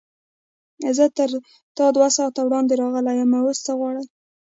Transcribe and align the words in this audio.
زه 0.97 1.05
تر 1.17 1.29
تا 1.77 1.85
دوه 1.95 2.07
ساعته 2.17 2.41
وړاندې 2.43 2.73
راغلی 2.81 3.13
یم، 3.19 3.31
اوس 3.37 3.57
څه 3.65 3.71
غواړې؟ 3.79 4.03